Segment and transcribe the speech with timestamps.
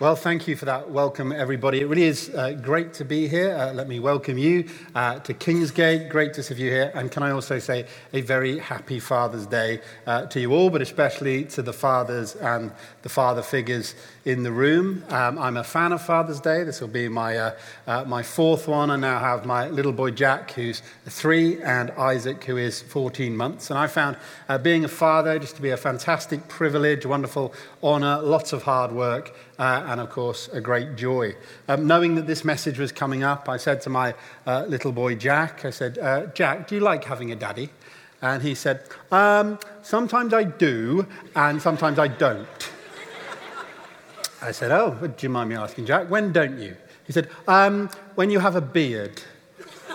[0.00, 1.82] Well, thank you for that welcome, everybody.
[1.82, 3.54] It really is uh, great to be here.
[3.54, 6.08] Uh, let me welcome you uh, to Kingsgate.
[6.08, 6.90] Great to see you here.
[6.94, 7.84] And can I also say
[8.14, 12.72] a very happy Father's Day uh, to you all, but especially to the fathers and
[13.02, 13.94] the father figures
[14.24, 15.04] in the room.
[15.10, 16.64] Um, I'm a fan of Father's Day.
[16.64, 17.56] This will be my, uh,
[17.86, 18.90] uh, my fourth one.
[18.90, 23.68] I now have my little boy Jack, who's three, and Isaac, who is 14 months.
[23.68, 24.16] And I found
[24.62, 29.36] being a father just to be a fantastic privilege, wonderful honor, lots of hard work
[29.60, 31.34] uh, and of course, a great joy.
[31.66, 34.14] Um, knowing that this message was coming up, I said to my
[34.46, 37.70] uh, little boy Jack, I said, uh, Jack, do you like having a daddy?
[38.22, 42.70] And he said, um, Sometimes I do, and sometimes I don't.
[44.42, 46.76] I said, Oh, do you mind me asking, Jack, when don't you?
[47.04, 49.20] He said, um, When you have a beard.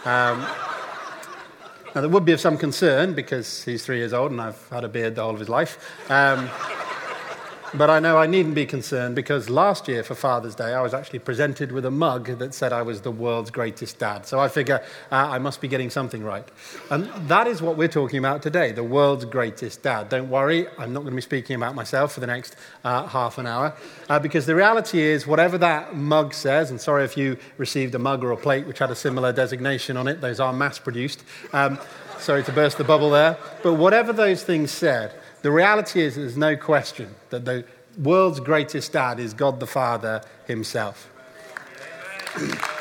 [0.03, 0.45] Um,
[1.95, 4.83] now, that would be of some concern because he's three years old and I've had
[4.83, 5.77] a beard the whole of his life.
[7.77, 10.93] But I know I needn't be concerned because last year for Father's Day, I was
[10.93, 14.25] actually presented with a mug that said I was the world's greatest dad.
[14.25, 16.47] So I figure uh, I must be getting something right.
[16.89, 20.07] And that is what we're talking about today the world's greatest dad.
[20.07, 22.55] Don't worry, I'm not going to be speaking about myself for the next
[22.85, 23.73] uh, half an hour
[24.07, 27.99] uh, because the reality is, whatever that mug says, and sorry if you received a
[27.99, 31.23] mug or a plate which had a similar designation on it, those are mass produced.
[31.51, 31.77] Um,
[32.19, 33.37] sorry to burst the bubble there.
[33.63, 35.13] But whatever those things said,
[35.45, 37.65] the reality is, there's no question that the
[37.97, 41.09] world's greatest dad is God the Father himself.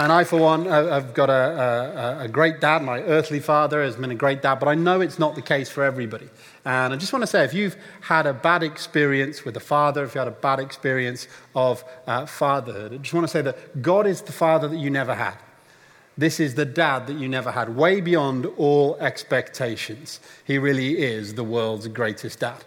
[0.00, 2.84] And I, for one, have got a, a, a, great dad.
[2.84, 5.68] My earthly father has been a great dad, but I know it's not the case
[5.68, 6.28] for everybody.
[6.64, 10.04] And I just want to say if you've had a bad experience with a father,
[10.04, 13.82] if you had a bad experience of uh, fatherhood, I just want to say that
[13.82, 15.34] God is the father that you never had.
[16.16, 20.20] This is the dad that you never had, way beyond all expectations.
[20.44, 22.64] He really is the world's greatest dad.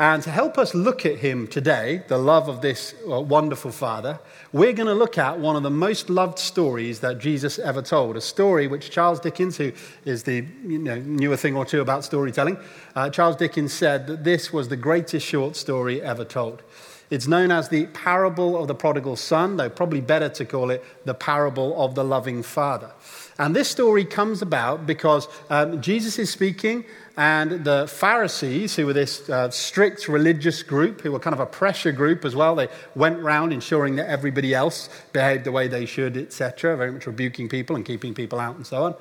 [0.00, 4.20] And to help us look at him today, the love of this uh, wonderful father,
[4.52, 8.16] we're going to look at one of the most loved stories that Jesus ever told.
[8.16, 9.72] A story which Charles Dickens, who
[10.04, 12.58] is the you know, knew a thing or two about storytelling,
[12.94, 16.62] uh, Charles Dickens said that this was the greatest short story ever told.
[17.10, 20.84] It's known as the parable of the prodigal son, though probably better to call it
[21.06, 22.92] the parable of the loving father.
[23.38, 26.84] And this story comes about because um, Jesus is speaking,
[27.18, 31.46] and the Pharisees, who were this uh, strict religious group, who were kind of a
[31.46, 35.84] pressure group as well, they went round ensuring that everybody else behaved the way they
[35.84, 38.94] should, etc., very much rebuking people and keeping people out and so on.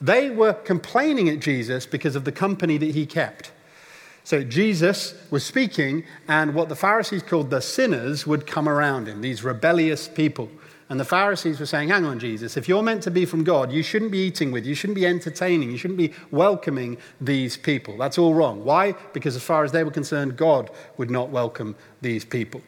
[0.00, 3.50] They were complaining at Jesus because of the company that he kept.
[4.22, 9.20] So Jesus was speaking, and what the Pharisees called the sinners would come around him,
[9.20, 10.48] these rebellious people.
[10.90, 13.70] And the Pharisees were saying, Hang on, Jesus, if you're meant to be from God,
[13.70, 17.98] you shouldn't be eating with, you shouldn't be entertaining, you shouldn't be welcoming these people.
[17.98, 18.64] That's all wrong.
[18.64, 18.92] Why?
[19.12, 22.62] Because as far as they were concerned, God would not welcome these people.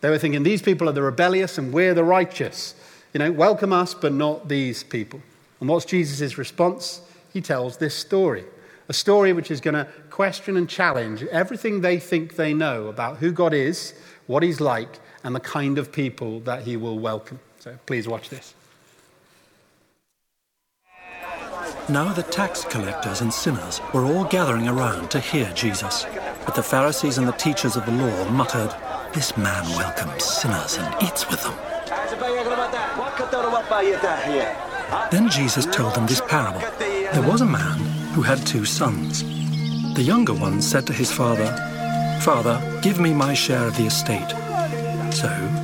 [0.00, 2.76] They were thinking, These people are the rebellious and we're the righteous.
[3.12, 5.20] You know, welcome us, but not these people.
[5.60, 7.00] And what's Jesus' response?
[7.32, 8.44] He tells this story.
[8.88, 13.16] A story which is going to question and challenge everything they think they know about
[13.16, 13.94] who God is,
[14.26, 17.40] what He's like, and the kind of people that He will welcome.
[17.64, 18.52] So please watch this.
[21.88, 26.04] Now the tax collectors and sinners were all gathering around to hear Jesus.
[26.44, 28.70] But the Pharisees and the teachers of the law muttered,
[29.14, 31.54] This man welcomes sinners and eats with them.
[35.10, 36.60] Then Jesus told them this parable.
[36.78, 37.78] There was a man
[38.12, 39.22] who had two sons.
[39.94, 41.46] The younger one said to his father,
[42.20, 44.32] Father, give me my share of the estate.
[45.14, 45.63] So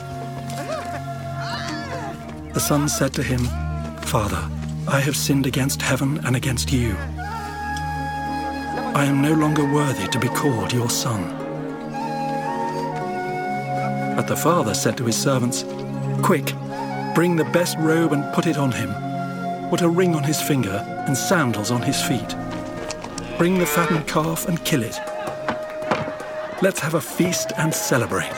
[2.53, 3.39] The son said to him,
[4.01, 4.45] Father,
[4.85, 6.97] I have sinned against heaven and against you.
[8.93, 11.29] I am no longer worthy to be called your son.
[14.17, 15.63] But the father said to his servants,
[16.23, 16.53] Quick,
[17.15, 18.93] bring the best robe and put it on him.
[19.69, 22.35] Put a ring on his finger and sandals on his feet.
[23.37, 24.99] Bring the fattened calf and kill it.
[26.61, 28.33] Let's have a feast and celebrate.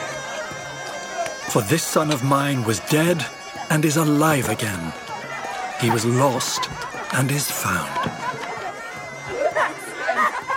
[1.50, 3.26] For this son of mine was dead
[3.70, 4.92] and is alive again.
[5.80, 6.68] He was lost
[7.14, 8.10] and is found.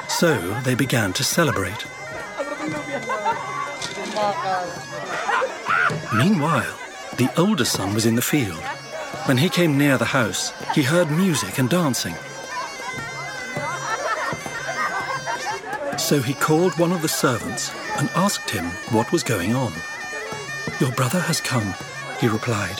[0.07, 1.85] So they began to celebrate.
[6.15, 6.75] Meanwhile,
[7.17, 8.63] the older son was in the field.
[9.25, 12.15] When he came near the house, he heard music and dancing.
[15.97, 18.65] So he called one of the servants and asked him
[18.95, 19.73] what was going on.
[20.79, 21.73] Your brother has come,
[22.19, 22.79] he replied.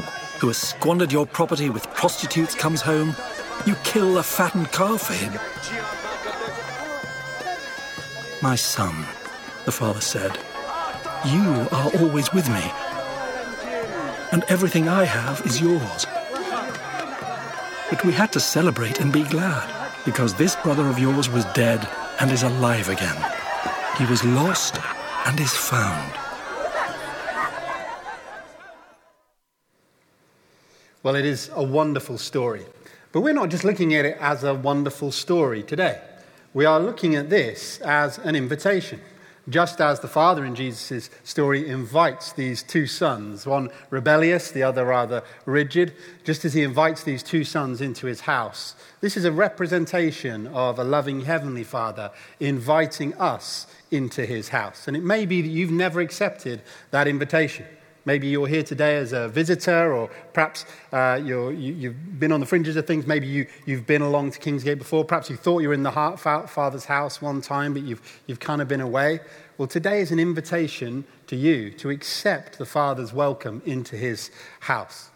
[0.41, 3.15] who has squandered your property with prostitutes, comes home,
[3.67, 5.33] you kill a fattened calf for him.
[8.41, 9.05] My son,
[9.65, 10.35] the father said,
[11.23, 12.63] you are always with me,
[14.31, 16.07] and everything I have is yours.
[17.91, 19.69] But we had to celebrate and be glad,
[20.05, 21.87] because this brother of yours was dead
[22.19, 23.23] and is alive again.
[23.99, 24.79] He was lost
[25.27, 26.20] and is found.
[31.03, 32.65] Well, it is a wonderful story.
[33.11, 35.99] But we're not just looking at it as a wonderful story today.
[36.53, 39.01] We are looking at this as an invitation.
[39.49, 44.85] Just as the father in Jesus' story invites these two sons, one rebellious, the other
[44.85, 45.93] rather rigid,
[46.23, 48.75] just as he invites these two sons into his house.
[49.01, 54.87] This is a representation of a loving heavenly father inviting us into his house.
[54.87, 56.61] And it may be that you've never accepted
[56.91, 57.65] that invitation.
[58.03, 62.47] Maybe you're here today as a visitor, or perhaps uh, you, have been on the
[62.47, 63.05] fringes of things.
[63.05, 65.05] Maybe you, you've been along to Kingsgate before.
[65.05, 68.39] Perhaps you thought you were in the heart, Father's house one time, but you've, you've
[68.39, 69.19] kind of been away.
[69.59, 74.31] Well, today is an invitation to you to accept the Father's welcome into his
[74.61, 75.11] house.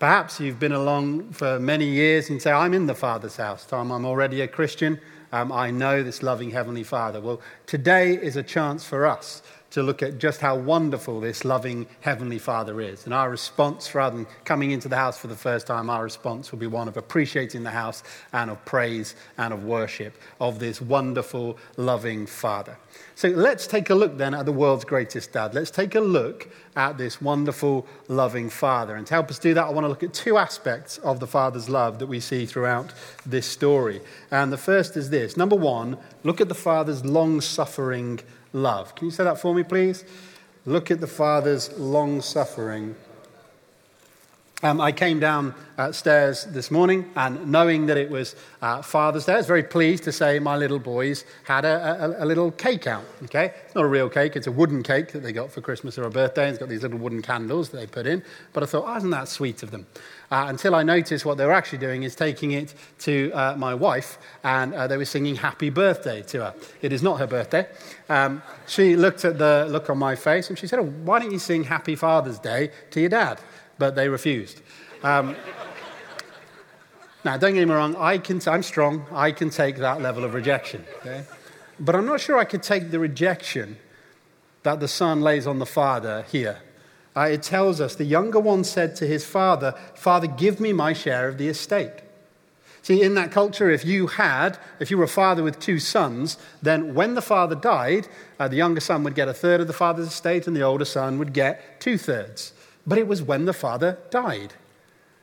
[0.00, 3.64] Perhaps you've been along for many years and say, I'm in the Father's house.
[3.64, 4.98] Tom, I'm already a Christian.
[5.30, 7.20] Um, I know this loving Heavenly Father.
[7.20, 11.86] Well, today is a chance for us to look at just how wonderful this loving
[12.00, 13.04] Heavenly Father is.
[13.04, 16.50] And our response, rather than coming into the house for the first time, our response
[16.50, 18.02] will be one of appreciating the house
[18.32, 22.76] and of praise and of worship of this wonderful, loving Father.
[23.14, 25.54] So let's take a look then at the world's greatest dad.
[25.54, 28.96] Let's take a look at this wonderful, loving Father.
[28.96, 31.26] And to help us do that, I want to look at two aspects of the
[31.26, 32.92] Father's love that we see throughout
[33.24, 34.00] this story.
[34.30, 38.20] And the first is this number one, look at the Father's long suffering
[38.52, 38.94] love.
[38.94, 40.04] Can you say that for me, please?
[40.66, 42.94] Look at the Father's long suffering.
[44.62, 49.32] Um, I came downstairs uh, this morning, and knowing that it was uh, Father's Day,
[49.32, 52.86] I was very pleased to say my little boys had a, a, a, little cake
[52.86, 53.04] out.
[53.24, 55.96] Okay, it's not a real cake; it's a wooden cake that they got for Christmas
[55.96, 56.42] or a birthday.
[56.42, 58.22] And It's got these little wooden candles that they put in.
[58.52, 59.86] But I thought, oh, isn't that sweet of them?
[60.30, 63.72] Uh, until I noticed what they were actually doing is taking it to uh, my
[63.72, 66.54] wife, and uh, they were singing "Happy Birthday" to her.
[66.82, 67.66] It is not her birthday.
[68.10, 71.32] Um, she looked at the look on my face, and she said, oh, "Why don't
[71.32, 73.40] you sing Happy Father's Day to your dad?"
[73.80, 74.60] But they refused.
[75.02, 75.34] Um,
[77.24, 80.34] now, don't get me wrong, I can, I'm strong, I can take that level of
[80.34, 80.84] rejection.
[81.00, 81.24] Okay?
[81.80, 83.78] But I'm not sure I could take the rejection
[84.62, 86.58] that the son lays on the father here.
[87.16, 90.92] Uh, it tells us the younger one said to his father, Father, give me my
[90.92, 92.04] share of the estate.
[92.82, 96.38] See, in that culture, if you had, if you were a father with two sons,
[96.62, 98.08] then when the father died,
[98.38, 100.84] uh, the younger son would get a third of the father's estate and the older
[100.84, 102.52] son would get two thirds
[102.86, 104.54] but it was when the father died.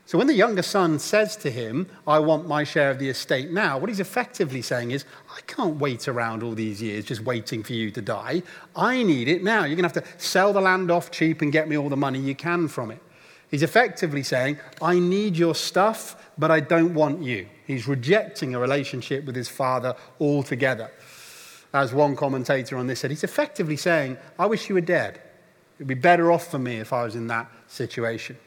[0.08, 3.52] So when the younger son says to him, I want my share of the estate
[3.52, 7.62] now, what he's effectively saying is, I can't wait around all these years just waiting
[7.62, 8.42] for you to die.
[8.74, 9.66] I need it now.
[9.66, 11.98] You're going to have to sell the land off cheap and get me all the
[11.98, 13.02] money you can from it.
[13.52, 17.48] He's effectively saying, I need your stuff, but I don't want you.
[17.66, 20.90] He's rejecting a relationship with his father altogether.
[21.74, 25.20] As one commentator on this said, he's effectively saying, I wish you were dead.
[25.78, 28.38] It'd be better off for me if I was in that situation.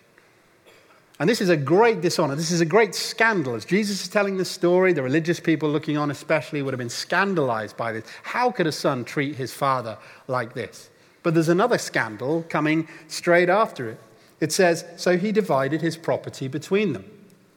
[1.21, 2.35] And this is a great dishonor.
[2.35, 3.55] This is a great scandal.
[3.55, 6.89] As Jesus is telling this story, the religious people looking on, especially, would have been
[6.89, 8.05] scandalized by this.
[8.23, 10.89] How could a son treat his father like this?
[11.23, 14.01] But there's another scandal coming straight after it.
[14.41, 17.05] It says, So he divided his property between them.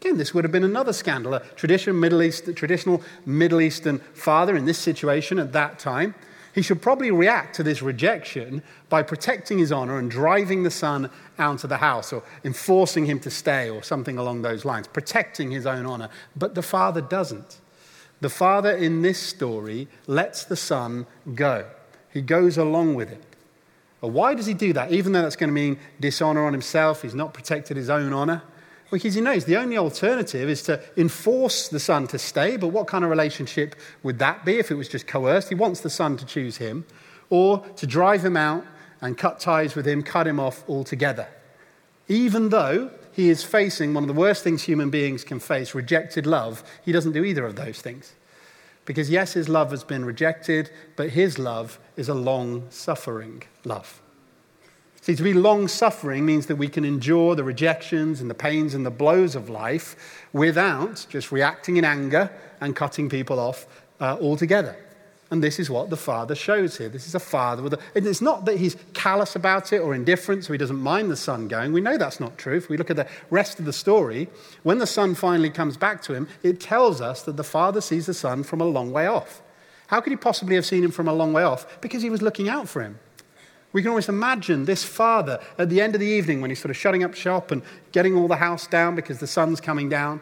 [0.01, 1.33] Again, this would have been another scandal.
[1.33, 6.13] A traditional Middle, East, traditional Middle Eastern father in this situation at that time
[6.53, 11.10] he should probably react to this rejection by protecting his honor and driving the son
[11.39, 15.50] out of the house or enforcing him to stay or something along those lines, protecting
[15.50, 16.10] his own honor.
[16.36, 17.60] But the father doesn't.
[18.22, 21.65] The father in this story lets the son go,
[22.12, 23.24] he goes along with it.
[24.00, 24.91] why does he do that?
[24.91, 28.43] Even though that's going to mean dishonor on himself, he's not protected his own honor.
[28.93, 32.85] Because he knows the only alternative is to enforce the son to stay, but what
[32.85, 35.50] kind of relationship would that be if it was just coerced?
[35.50, 36.85] He wants the son to choose him,
[37.31, 38.63] or to drive him out
[39.01, 41.27] and cut ties with him, cut him off altogether.
[42.07, 46.27] Even though he is facing one of the worst things human beings can face rejected
[46.27, 48.13] love, he doesn't do either of those things.
[48.85, 54.02] Because, yes, his love has been rejected, but his love is a long suffering love.
[55.03, 58.74] See, to be long suffering means that we can endure the rejections and the pains
[58.74, 62.31] and the blows of life without just reacting in anger
[62.62, 63.67] and cutting people off
[64.00, 64.77] uh, altogether.
[65.29, 66.88] And this is what the father shows here.
[66.88, 67.79] This is a father with a.
[67.95, 71.17] And it's not that he's callous about it or indifferent, so he doesn't mind the
[71.17, 71.74] son going.
[71.74, 72.55] We know that's not true.
[72.55, 74.29] If we look at the rest of the story,
[74.62, 78.05] when the son finally comes back to him, it tells us that the father sees
[78.05, 79.41] the son from a long way off.
[79.88, 81.81] How could he possibly have seen him from a long way off?
[81.81, 83.00] Because he was looking out for him.
[83.73, 86.69] We can almost imagine this father at the end of the evening when he's sort
[86.69, 90.21] of shutting up shop and getting all the house down because the sun's coming down,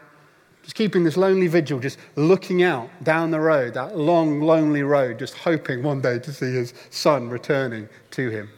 [0.62, 5.18] just keeping this lonely vigil, just looking out down the road, that long, lonely road,
[5.18, 8.48] just hoping one day to see his son returning to him.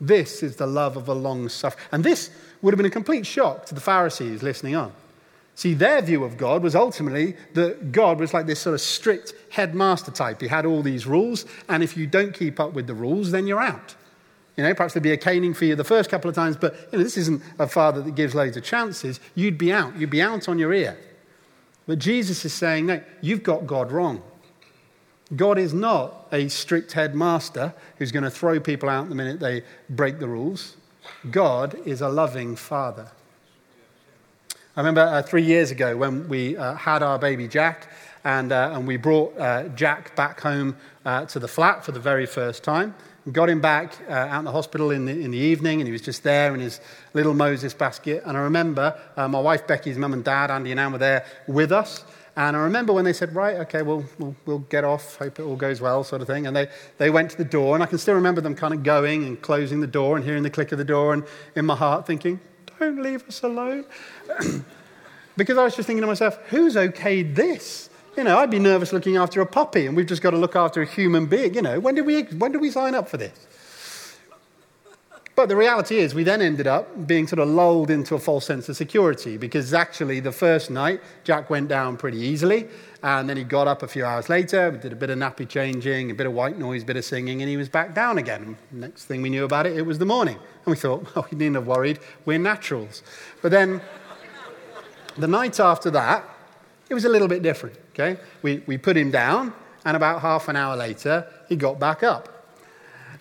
[0.00, 1.84] This is the love of a long suffering.
[1.92, 2.30] And this
[2.62, 4.92] would have been a complete shock to the Pharisees listening on.
[5.54, 9.34] See, their view of God was ultimately that God was like this sort of strict
[9.50, 10.40] headmaster type.
[10.40, 13.46] He had all these rules, and if you don't keep up with the rules, then
[13.46, 13.94] you're out.
[14.56, 16.74] You know, perhaps there'd be a caning for you the first couple of times, but
[16.92, 19.18] you know, this isn't a father that gives loads of chances.
[19.34, 19.96] You'd be out.
[19.96, 20.98] You'd be out on your ear.
[21.86, 24.22] But Jesus is saying, no, you've got God wrong.
[25.34, 29.62] God is not a strict headmaster who's going to throw people out the minute they
[29.88, 30.76] break the rules.
[31.30, 33.10] God is a loving father.
[34.76, 37.88] I remember uh, three years ago when we uh, had our baby Jack,
[38.24, 42.00] and, uh, and we brought uh, Jack back home uh, to the flat for the
[42.00, 42.94] very first time
[43.30, 45.92] got him back uh, out in the hospital in the, in the evening, and he
[45.92, 46.80] was just there in his
[47.14, 48.22] little Moses basket.
[48.26, 51.24] And I remember uh, my wife Becky's mum and dad, Andy and Anne, were there
[51.46, 52.04] with us.
[52.34, 55.42] And I remember when they said, right, okay, we'll, we'll, we'll get off, hope it
[55.42, 56.46] all goes well, sort of thing.
[56.46, 58.82] And they, they went to the door, and I can still remember them kind of
[58.82, 61.24] going and closing the door and hearing the click of the door, and
[61.54, 62.40] in my heart thinking,
[62.78, 63.84] don't leave us alone.
[65.36, 67.90] because I was just thinking to myself, who's okayed this?
[68.16, 70.54] You know, I'd be nervous looking after a puppy, and we've just got to look
[70.54, 71.54] after a human being.
[71.54, 73.32] You know, when did we, when did we sign up for this?
[75.34, 78.44] But the reality is, we then ended up being sort of lulled into a false
[78.44, 82.68] sense of security because actually, the first night, Jack went down pretty easily.
[83.02, 85.48] And then he got up a few hours later, we did a bit of nappy
[85.48, 88.18] changing, a bit of white noise, a bit of singing, and he was back down
[88.18, 88.56] again.
[88.70, 90.36] Next thing we knew about it, it was the morning.
[90.36, 93.02] And we thought, oh, we needn't have worried, we're naturals.
[93.40, 93.80] But then
[95.16, 96.24] the night after that,
[96.88, 97.76] it was a little bit different.
[97.92, 98.20] Okay?
[98.42, 99.52] We, we put him down,
[99.84, 102.28] and about half an hour later, he got back up.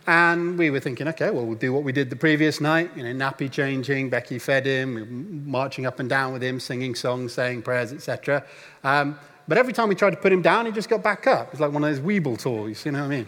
[0.08, 3.04] And we were thinking, okay, well, we'll do what we did the previous night, you
[3.04, 7.62] know, nappy changing, Becky fed him, marching up and down with him, singing songs, saying
[7.62, 8.44] prayers, etc.
[8.84, 11.50] Um, but every time we tried to put him down, he just got back up.
[11.52, 13.28] It's like one of those Weeble toys, you know what I mean?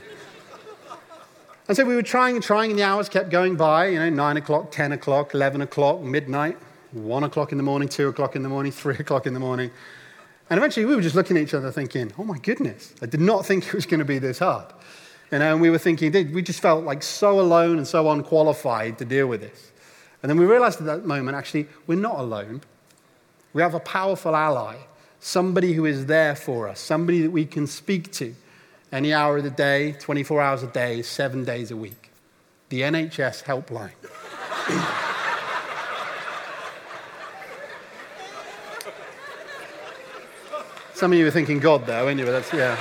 [1.68, 4.10] and so we were trying and trying, and the hours kept going by, you know,
[4.10, 6.58] 9 o'clock, 10 o'clock, 11 o'clock, midnight,
[6.92, 9.70] 1 o'clock in the morning, 2 o'clock in the morning, 3 o'clock in the morning.
[10.54, 13.20] And eventually we were just looking at each other thinking, oh my goodness, I did
[13.20, 14.68] not think it was going to be this hard.
[15.32, 19.00] You know, and we were thinking, we just felt like so alone and so unqualified
[19.00, 19.72] to deal with this.
[20.22, 22.62] And then we realized at that moment, actually, we're not alone.
[23.54, 24.76] We have a powerful ally,
[25.20, 28.36] somebody who is there for us, somebody that we can speak to
[28.92, 32.12] any hour of the day, 24 hours a day, seven days a week.
[32.70, 35.10] The NHS helpline.
[41.04, 42.32] Some of you are thinking God, though, anyway.
[42.32, 42.78] That's, yeah.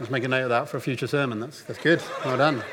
[0.00, 1.38] Let's make a note of that for a future sermon.
[1.38, 2.02] That's, that's good.
[2.24, 2.64] Well done.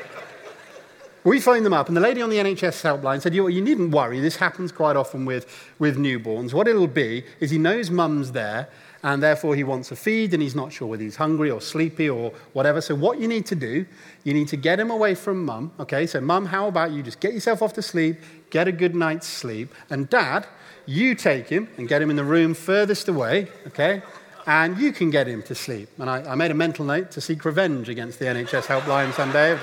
[1.22, 3.90] We phoned them up, and the lady on the NHS helpline said, you, you needn't
[3.90, 6.54] worry, this happens quite often with, with newborns.
[6.54, 8.70] What it'll be is he knows mum's there,
[9.02, 12.08] and therefore he wants a feed, and he's not sure whether he's hungry or sleepy
[12.08, 12.80] or whatever.
[12.80, 13.84] So, what you need to do,
[14.24, 15.72] you need to get him away from mum.
[15.78, 18.16] Okay, so mum, how about you just get yourself off to sleep,
[18.48, 20.46] get a good night's sleep, and dad,
[20.86, 24.02] you take him and get him in the room furthest away, okay?
[24.46, 25.90] And you can get him to sleep.
[25.98, 29.58] And I, I made a mental note to seek revenge against the NHS helpline someday.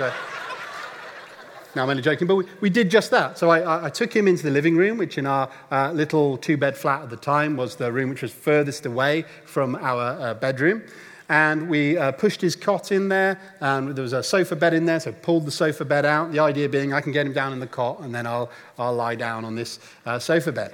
[1.77, 3.37] No, I'm only joking, but we, we did just that.
[3.37, 6.57] So I, I, took him into the living room, which in our uh, little two
[6.57, 10.33] bed flat at the time was the room which was furthest away from our uh,
[10.33, 10.81] bedroom.
[11.29, 14.87] And we uh, pushed his cot in there, and there was a sofa bed in
[14.87, 16.31] there, so pulled the sofa bed out.
[16.31, 18.95] The idea being I can get him down in the cot, and then I'll, I'll
[18.95, 20.73] lie down on this uh, sofa bed.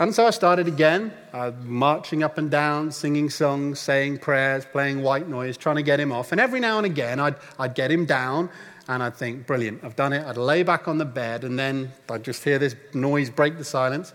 [0.00, 5.02] And so I started again, uh, marching up and down, singing songs, saying prayers, playing
[5.02, 6.30] white noise, trying to get him off.
[6.30, 8.48] And every now and again, I'd, I'd get him down,
[8.86, 10.24] and I'd think, brilliant, I've done it.
[10.24, 13.64] I'd lay back on the bed, and then I'd just hear this noise break the
[13.64, 14.14] silence.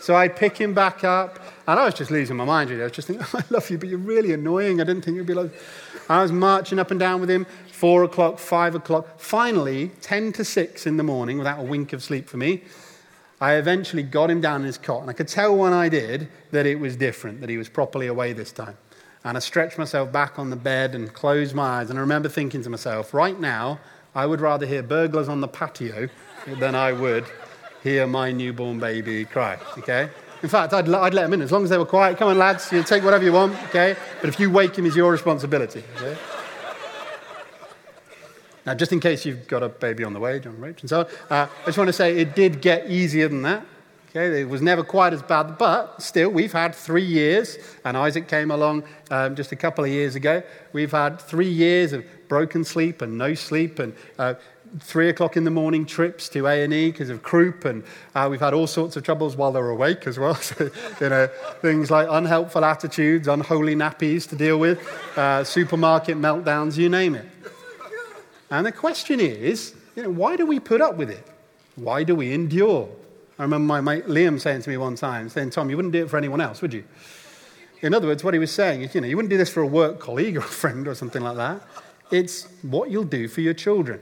[0.00, 2.82] So I'd pick him back up, and I was just losing my mind, really.
[2.82, 4.80] I was just thinking, I love you, but you're really annoying.
[4.80, 5.52] I didn't think you'd be like.
[6.08, 9.20] I was marching up and down with him, four o'clock, five o'clock.
[9.20, 12.62] Finally, 10 to 6 in the morning, without a wink of sleep for me,
[13.40, 16.28] I eventually got him down in his cot, and I could tell when I did
[16.50, 18.76] that it was different, that he was properly away this time.
[19.24, 21.90] And I stretched myself back on the bed and closed my eyes.
[21.90, 23.80] And I remember thinking to myself, right now,
[24.14, 26.08] I would rather hear burglars on the patio
[26.46, 27.24] than I would
[27.82, 29.58] hear my newborn baby cry.
[29.78, 30.10] Okay?
[30.42, 32.18] In fact, I'd, I'd let him in as long as they were quiet.
[32.18, 33.54] Come on, lads, you take whatever you want.
[33.64, 33.94] Okay?
[34.20, 35.84] But if you wake him, it's your responsibility.
[35.96, 36.18] Okay?
[38.66, 41.00] Now, just in case you've got a baby on the way, John Rach and so
[41.00, 43.66] on, uh, I just want to say it did get easier than that.
[44.10, 48.26] Okay, it was never quite as bad, but still, we've had three years, and Isaac
[48.26, 50.42] came along um, just a couple of years ago.
[50.72, 54.34] We've had three years of broken sleep and no sleep, and uh,
[54.80, 57.84] three o'clock in the morning trips to A&E because of croup, and
[58.16, 60.34] uh, we've had all sorts of troubles while they're awake as well.
[60.40, 60.70] So,
[61.00, 61.28] you know,
[61.60, 64.80] things like unhelpful attitudes, unholy nappies to deal with,
[65.16, 67.26] uh, supermarket meltdowns, you name it.
[68.50, 71.26] And the question is, you know, why do we put up with it?
[71.76, 72.88] Why do we endure?
[73.38, 76.04] I remember my mate Liam saying to me one time, saying, Tom, you wouldn't do
[76.04, 76.84] it for anyone else, would you?
[77.80, 79.62] In other words, what he was saying is, you know, you wouldn't do this for
[79.62, 81.62] a work colleague or a friend or something like that.
[82.10, 84.00] It's what you'll do for your children.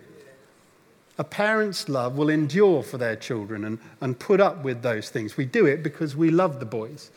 [1.19, 5.37] A parent's love will endure for their children and, and put up with those things.
[5.37, 7.11] We do it because we love the boys.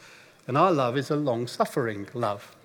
[0.48, 2.56] And our love is a long suffering love.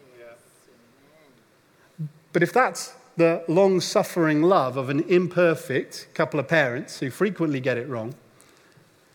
[2.32, 7.60] But if that's the long suffering love of an imperfect couple of parents who frequently
[7.60, 8.14] get it wrong,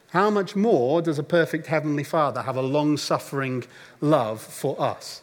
[0.09, 3.63] how much more does a perfect Heavenly Father have a long suffering
[4.01, 5.21] love for us?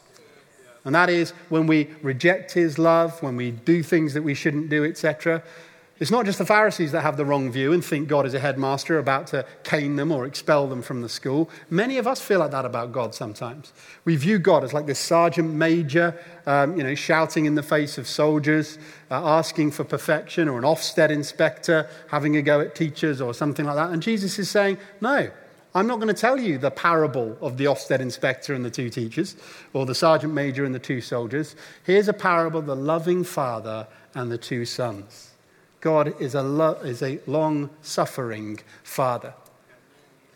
[0.84, 4.70] And that is when we reject His love, when we do things that we shouldn't
[4.70, 5.42] do, etc.
[6.00, 8.38] It's not just the Pharisees that have the wrong view and think God is a
[8.38, 11.50] headmaster about to cane them or expel them from the school.
[11.70, 13.72] Many of us feel like that about God sometimes.
[14.04, 17.98] We view God as like this sergeant major, um, you know, shouting in the face
[17.98, 18.78] of soldiers,
[19.10, 23.66] uh, asking for perfection, or an Ofsted inspector having a go at teachers or something
[23.66, 23.90] like that.
[23.90, 25.28] And Jesus is saying, no,
[25.74, 28.88] I'm not going to tell you the parable of the Ofsted inspector and the two
[28.88, 29.34] teachers,
[29.72, 31.56] or the sergeant major and the two soldiers.
[31.82, 35.32] Here's a parable of the loving father and the two sons.
[35.80, 39.34] God is a, lo- is a long suffering Father.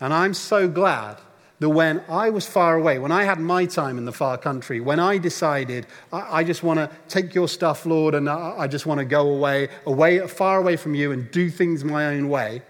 [0.01, 1.19] And I'm so glad
[1.59, 4.81] that when I was far away, when I had my time in the far country,
[4.81, 8.67] when I decided, I, I just want to take your stuff, Lord, and I, I
[8.67, 12.29] just want to go away, away, far away from you and do things my own
[12.29, 12.63] way,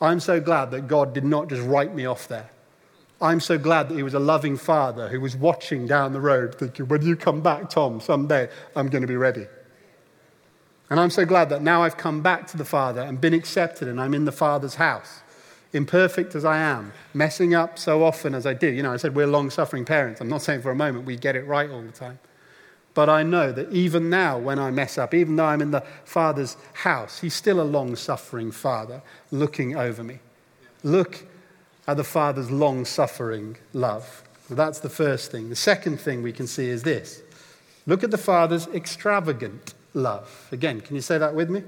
[0.00, 2.48] I'm so glad that God did not just write me off there.
[3.20, 6.54] I'm so glad that He was a loving Father who was watching down the road,
[6.54, 9.46] thinking, when you come back, Tom, someday I'm going to be ready.
[10.90, 13.88] And I'm so glad that now I've come back to the Father and been accepted
[13.88, 15.20] and I'm in the Father's house.
[15.72, 18.68] Imperfect as I am, messing up so often as I do.
[18.68, 20.20] You know, I said we're long suffering parents.
[20.20, 22.18] I'm not saying for a moment we get it right all the time.
[22.94, 25.82] But I know that even now, when I mess up, even though I'm in the
[26.04, 30.20] Father's house, He's still a long suffering Father looking over me.
[30.82, 31.24] Look
[31.86, 34.22] at the Father's long suffering love.
[34.48, 35.50] that's the first thing.
[35.50, 37.22] The second thing we can see is this
[37.86, 40.48] look at the Father's extravagant love.
[40.52, 41.62] Again, can you say that with me?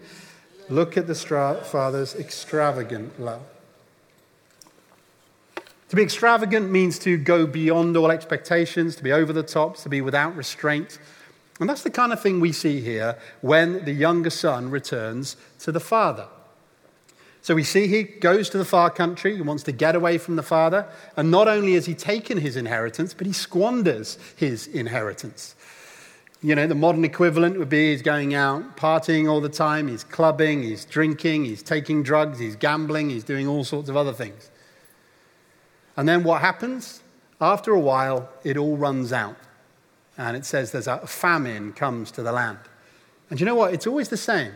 [0.68, 3.42] Look at the stra- Father's extravagant love.
[5.88, 9.88] To be extravagant means to go beyond all expectations, to be over the top, to
[9.88, 11.00] be without restraint.
[11.58, 15.72] And that's the kind of thing we see here when the younger son returns to
[15.72, 16.28] the father.
[17.42, 20.36] So we see he goes to the far country, he wants to get away from
[20.36, 25.54] the father, and not only has he taken his inheritance, but he squanders his inheritance.
[26.42, 30.04] You know, the modern equivalent would be he's going out partying all the time, he's
[30.04, 34.50] clubbing, he's drinking, he's taking drugs, he's gambling, he's doing all sorts of other things.
[35.96, 37.02] And then what happens?
[37.42, 39.36] After a while, it all runs out.
[40.16, 42.58] And it says there's a famine comes to the land.
[43.28, 43.74] And you know what?
[43.74, 44.52] It's always the same.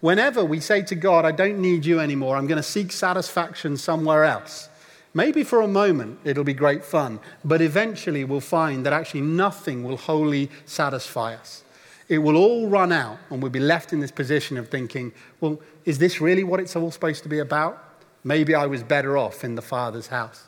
[0.00, 3.76] Whenever we say to God, I don't need you anymore, I'm going to seek satisfaction
[3.76, 4.68] somewhere else.
[5.14, 9.84] Maybe for a moment it'll be great fun, but eventually we'll find that actually nothing
[9.84, 11.64] will wholly satisfy us.
[12.08, 15.60] It will all run out, and we'll be left in this position of thinking, well,
[15.84, 17.82] is this really what it's all supposed to be about?
[18.24, 20.44] Maybe I was better off in the Father's house.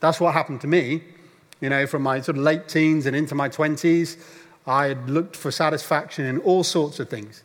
[0.00, 1.02] That's what happened to me.
[1.60, 4.16] You know, from my sort of late teens and into my 20s,
[4.66, 7.42] I had looked for satisfaction in all sorts of things.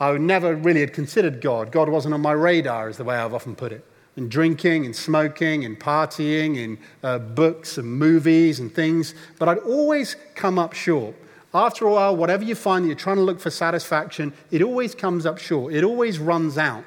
[0.00, 1.70] I never really had considered God.
[1.70, 3.84] God wasn't on my radar, is the way I've often put it
[4.16, 9.58] in drinking and smoking and partying and uh, books and movies and things, but I'd
[9.58, 11.14] always come up short.
[11.52, 14.94] After a while, whatever you find that you're trying to look for satisfaction, it always
[14.94, 15.72] comes up short.
[15.72, 16.84] It always runs out.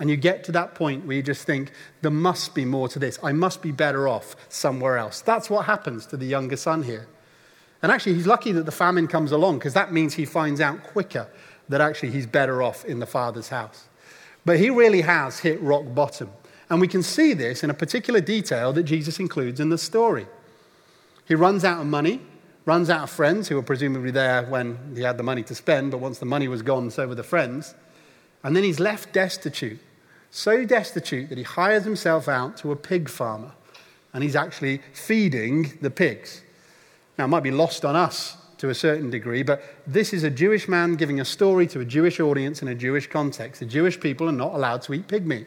[0.00, 2.98] And you get to that point where you just think, there must be more to
[2.98, 3.18] this.
[3.22, 5.20] I must be better off somewhere else.
[5.20, 7.08] That's what happens to the younger son here.
[7.82, 10.82] And actually, he's lucky that the famine comes along because that means he finds out
[10.82, 11.28] quicker
[11.68, 13.88] that actually he's better off in the father's house.
[14.44, 16.30] But he really has hit rock bottom.
[16.70, 20.26] And we can see this in a particular detail that Jesus includes in the story.
[21.26, 22.20] He runs out of money,
[22.66, 25.90] runs out of friends who were presumably there when he had the money to spend,
[25.90, 27.74] but once the money was gone, so were the friends.
[28.42, 29.80] And then he's left destitute,
[30.30, 33.52] so destitute that he hires himself out to a pig farmer.
[34.12, 36.42] And he's actually feeding the pigs.
[37.18, 40.30] Now, it might be lost on us to a certain degree, but this is a
[40.30, 43.60] Jewish man giving a story to a Jewish audience in a Jewish context.
[43.60, 45.46] The Jewish people are not allowed to eat pig meat.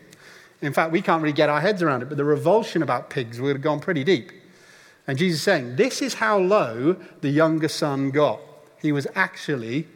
[0.62, 3.42] In fact, we can't really get our heads around it, but the revulsion about pigs
[3.42, 4.32] would have gone pretty deep.
[5.08, 8.40] And Jesus is saying, This is how low the younger son got.
[8.80, 9.88] He was actually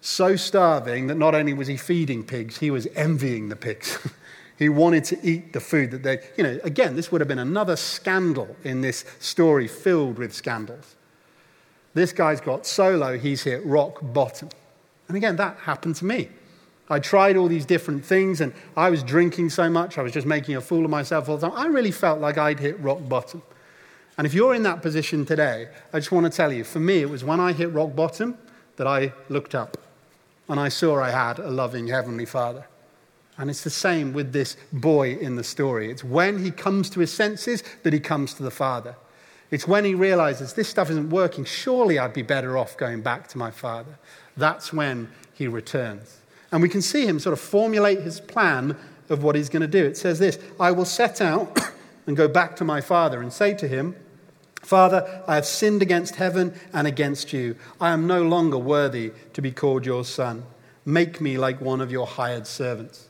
[0.00, 3.98] so starving that not only was he feeding pigs, he was envying the pigs.
[4.58, 7.38] he wanted to eat the food that they, you know, again, this would have been
[7.38, 10.94] another scandal in this story filled with scandals.
[11.94, 14.50] This guy's got so low, he's hit rock bottom.
[15.08, 16.28] And again, that happened to me.
[16.88, 20.26] I tried all these different things and I was drinking so much, I was just
[20.26, 21.58] making a fool of myself all the time.
[21.58, 23.42] I really felt like I'd hit rock bottom.
[24.16, 26.98] And if you're in that position today, I just want to tell you, for me,
[26.98, 28.36] it was when I hit rock bottom
[28.76, 29.78] that I looked up
[30.48, 32.66] and I saw I had a loving Heavenly Father.
[33.36, 35.90] And it's the same with this boy in the story.
[35.90, 38.94] It's when he comes to his senses that he comes to the Father.
[39.50, 41.44] It's when he realizes this stuff isn't working.
[41.44, 43.98] Surely I'd be better off going back to my Father.
[44.36, 46.20] That's when he returns.
[46.54, 48.76] And we can see him sort of formulate his plan
[49.08, 49.84] of what he's going to do.
[49.84, 51.58] It says this I will set out
[52.06, 53.96] and go back to my father and say to him,
[54.62, 57.56] Father, I have sinned against heaven and against you.
[57.80, 60.44] I am no longer worthy to be called your son.
[60.84, 63.08] Make me like one of your hired servants.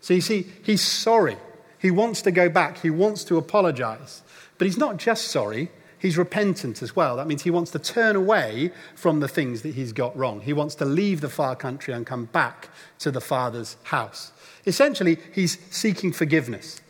[0.00, 1.36] So you see, he's sorry.
[1.78, 2.78] He wants to go back.
[2.78, 4.22] He wants to apologize.
[4.56, 7.16] But he's not just sorry, He's repentant as well.
[7.16, 10.40] That means he wants to turn away from the things that he's got wrong.
[10.40, 12.68] He wants to leave the far country and come back
[13.00, 14.32] to the Father's house.
[14.66, 16.80] Essentially, he's seeking forgiveness.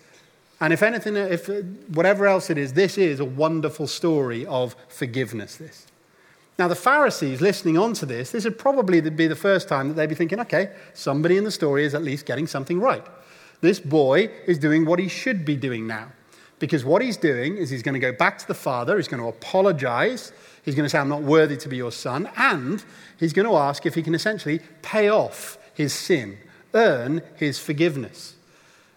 [0.61, 1.63] And if anything, if uh,
[1.95, 5.57] whatever else it is, this is a wonderful story of forgiveness.
[5.57, 5.87] This.
[6.59, 9.95] Now, the Pharisees listening on to this, this would probably be the first time that
[9.95, 13.07] they'd be thinking, okay, somebody in the story is at least getting something right.
[13.61, 16.13] This boy is doing what he should be doing now.
[16.59, 19.23] Because what he's doing is he's going to go back to the father, he's going
[19.23, 20.33] to apologize,
[20.65, 22.85] he's going to say, I'm not worthy to be your son, and
[23.19, 26.39] he's going to ask if he can essentially pay off his sin,
[26.75, 28.35] earn his forgiveness.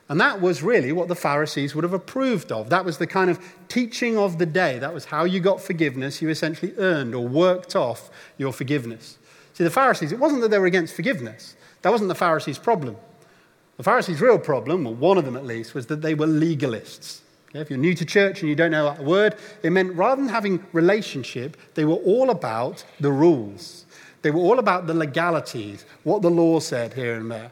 [0.10, 2.69] And that was really what the Pharisees would have approved of.
[2.69, 4.78] That was the kind of teaching of the day.
[4.78, 6.21] That was how you got forgiveness.
[6.21, 9.17] You essentially earned or worked off your forgiveness.
[9.54, 12.97] See, the Pharisees, it wasn't that they were against forgiveness, that wasn't the Pharisees' problem.
[13.78, 17.21] The Pharisees' real problem, or one of them at least, was that they were legalists.
[17.53, 20.29] If you're new to church and you don't know that word, it meant rather than
[20.29, 23.85] having relationship, they were all about the rules.
[24.21, 27.51] They were all about the legalities, what the law said here and there.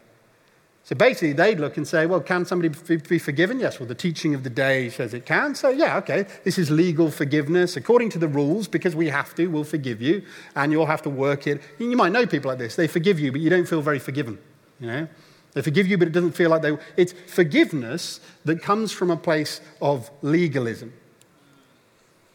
[0.84, 2.70] So basically, they'd look and say, well, can somebody
[3.08, 3.60] be forgiven?
[3.60, 5.54] Yes, well, the teaching of the day says it can.
[5.54, 7.78] So, yeah, okay, this is legal forgiveness.
[7.78, 10.24] According to the rules, because we have to, we'll forgive you,
[10.56, 11.62] and you'll have to work it.
[11.78, 12.76] You might know people like this.
[12.76, 14.40] They forgive you, but you don't feel very forgiven,
[14.80, 15.08] you know?
[15.54, 16.78] They forgive you, but it doesn't feel like they.
[16.96, 20.94] It's forgiveness that comes from a place of legalism.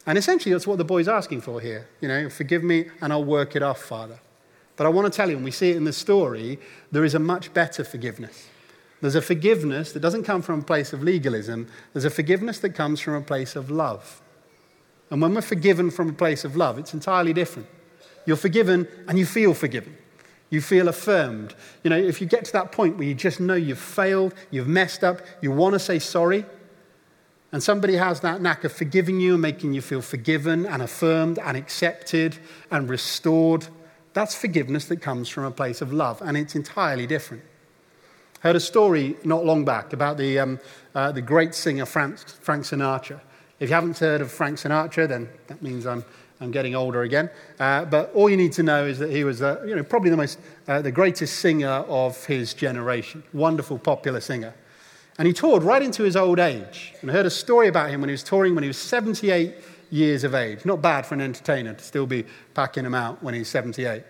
[0.05, 1.87] And essentially, that's what the boy's asking for here.
[2.01, 4.19] You know, forgive me and I'll work it off, Father.
[4.75, 6.59] But I want to tell you, and we see it in the story,
[6.91, 8.47] there is a much better forgiveness.
[9.01, 12.71] There's a forgiveness that doesn't come from a place of legalism, there's a forgiveness that
[12.71, 14.21] comes from a place of love.
[15.09, 17.67] And when we're forgiven from a place of love, it's entirely different.
[18.25, 19.95] You're forgiven and you feel forgiven.
[20.55, 21.53] You feel affirmed.
[21.83, 24.69] You know, if you get to that point where you just know you've failed, you've
[24.69, 26.45] messed up, you want to say sorry,
[27.51, 31.39] and somebody has that knack of forgiving you and making you feel forgiven and affirmed
[31.39, 32.37] and accepted
[32.71, 33.67] and restored,
[34.13, 37.43] that's forgiveness that comes from a place of love, and it's entirely different.
[38.41, 40.59] I heard a story not long back about the, um,
[40.93, 43.19] uh, the great singer Frank, Frank Sinatra.
[43.59, 46.05] If you haven't heard of Frank Sinatra, then that means I'm
[46.41, 47.29] I'm getting older again.
[47.59, 50.09] Uh, but all you need to know is that he was, uh, you know, probably
[50.09, 53.23] the most, uh, the greatest singer of his generation.
[53.33, 54.53] Wonderful, popular singer.
[55.17, 56.93] And he toured right into his old age.
[57.01, 59.55] And I heard a story about him when he was touring when he was 78
[59.89, 60.65] years of age.
[60.65, 64.03] Not bad for an entertainer to still be packing him out when he's 78.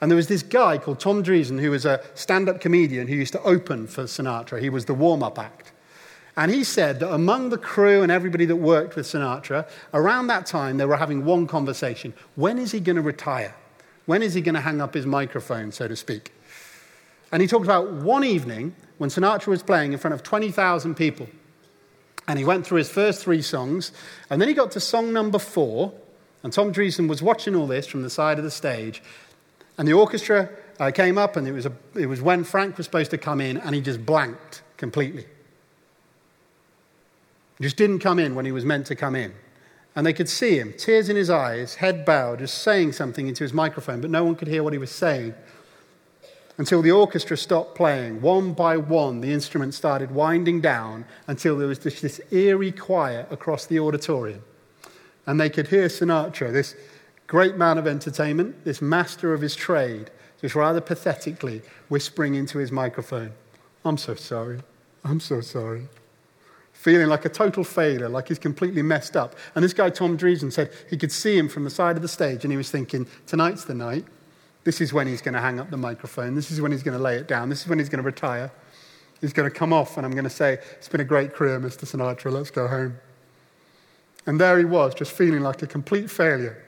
[0.00, 3.14] And there was this guy called Tom Dreesen who was a stand up comedian who
[3.14, 4.60] used to open for Sinatra.
[4.60, 5.72] He was the warm up act.
[6.36, 10.46] And he said that among the crew and everybody that worked with Sinatra, around that
[10.46, 13.54] time they were having one conversation when is he going to retire?
[14.06, 16.32] When is he going to hang up his microphone, so to speak?
[17.30, 21.28] And he talked about one evening when Sinatra was playing in front of 20,000 people.
[22.28, 23.92] And he went through his first three songs,
[24.30, 25.92] and then he got to song number four,
[26.42, 29.02] and Tom Dreesen was watching all this from the side of the stage,
[29.76, 32.86] and the orchestra uh, came up, and it was, a, it was when Frank was
[32.86, 35.26] supposed to come in, and he just blanked completely.
[37.60, 39.32] Just didn't come in when he was meant to come in.
[39.94, 43.44] And they could see him, tears in his eyes, head bowed, just saying something into
[43.44, 45.34] his microphone, but no one could hear what he was saying.
[46.56, 48.22] Until the orchestra stopped playing.
[48.22, 53.26] One by one, the instruments started winding down until there was just this eerie quiet
[53.30, 54.42] across the auditorium.
[55.26, 56.74] And they could hear Sinatra, this
[57.26, 60.10] great man of entertainment, this master of his trade,
[60.40, 63.32] just rather pathetically whispering into his microphone,
[63.84, 64.60] I'm so sorry.
[65.04, 65.88] I'm so sorry
[66.82, 69.36] feeling like a total failure, like he's completely messed up.
[69.54, 72.08] And this guy, Tom Dreesen, said he could see him from the side of the
[72.08, 74.04] stage and he was thinking, tonight's the night.
[74.64, 76.34] This is when he's going to hang up the microphone.
[76.34, 77.50] This is when he's going to lay it down.
[77.50, 78.50] This is when he's going to retire.
[79.20, 81.60] He's going to come off and I'm going to say, It's been a great career,
[81.60, 81.86] Mr.
[81.86, 82.32] Sinatra.
[82.32, 82.98] Let's go home.
[84.26, 86.64] And there he was, just feeling like a complete failure.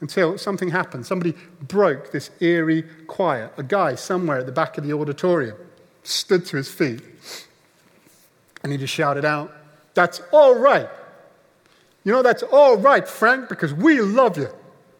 [0.00, 1.04] Until something happened.
[1.04, 3.52] Somebody broke this eerie quiet.
[3.56, 5.56] A guy somewhere at the back of the auditorium
[6.04, 7.02] stood to his feet
[8.62, 9.52] and he just shouted out,
[9.94, 10.88] That's all right.
[12.04, 14.48] You know, that's all right, Frank, because we love you.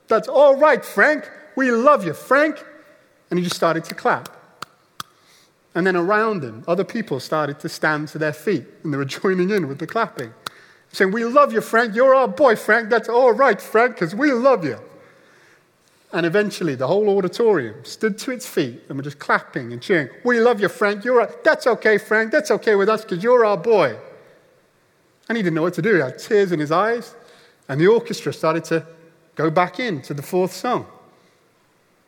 [0.09, 1.31] That's all right, Frank.
[1.57, 2.63] We love you, Frank.
[3.31, 4.29] And he just started to clap.
[5.75, 9.05] And then around him, other people started to stand to their feet and they were
[9.21, 10.35] joining in with the clapping,
[10.93, 11.95] saying, We love you, Frank.
[11.95, 12.91] You're our boy, Frank.
[12.91, 14.79] That's all right, Frank, because we love you.
[16.13, 20.09] And eventually, the whole auditorium stood to its feet and were just clapping and cheering.
[20.25, 21.05] We love you, Frank.
[21.05, 22.33] You're a, that's okay, Frank.
[22.33, 23.97] That's okay with us because you're our boy.
[25.29, 25.95] And he didn't know what to do.
[25.95, 27.15] He had tears in his eyes.
[27.69, 28.85] And the orchestra started to
[29.37, 30.87] go back into the fourth song.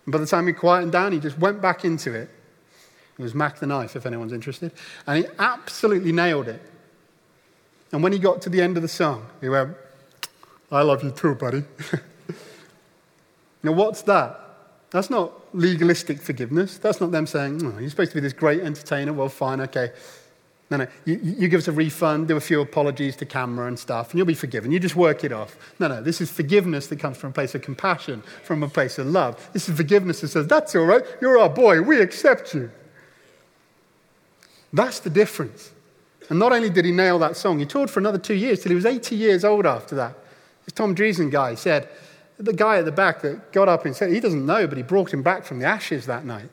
[0.05, 2.29] And by the time he quieted down, he just went back into it.
[3.17, 4.73] It was Mack the Knife, if anyone's interested.
[5.07, 6.61] And he absolutely nailed it.
[7.93, 9.77] And when he got to the end of the song, he went,
[10.73, 11.62] I love you too, buddy.
[13.62, 14.38] Now, what's that?
[14.90, 16.79] That's not legalistic forgiveness.
[16.79, 19.12] That's not them saying, oh, you're supposed to be this great entertainer.
[19.12, 19.90] Well, fine, okay.
[20.70, 20.87] No, no.
[21.05, 24.18] You, you, give us a refund, do a few apologies to camera and stuff, and
[24.18, 24.72] you'll be forgiven.
[24.72, 25.57] You just work it off.
[25.79, 26.03] No, no.
[26.03, 29.51] This is forgiveness that comes from a place of compassion, from a place of love.
[29.53, 31.03] This is forgiveness that says, that's all right.
[31.20, 31.83] You're our boy.
[31.83, 32.70] We accept you.
[34.72, 35.72] That's the difference.
[36.31, 38.70] And not only did he nail that song, he toured for another two years till
[38.70, 40.16] he was 80 years old after that.
[40.64, 41.88] This Tom Dreesen guy said,
[42.45, 44.83] the guy at the back that got up and said, he doesn't know, but he
[44.83, 46.49] brought him back from the ashes that night.